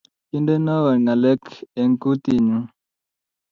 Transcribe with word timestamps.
Kindenowo 0.29 0.89
ngalek 1.03 1.43
eng 1.81 1.93
kutinyu 2.01 2.59